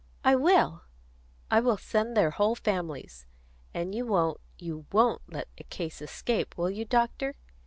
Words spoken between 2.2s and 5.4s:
whole families. And you won't, you won't